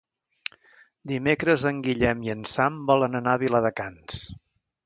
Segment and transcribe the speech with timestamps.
[1.11, 4.27] Dimecres en Guillem i en Sam volen anar a Viladecans.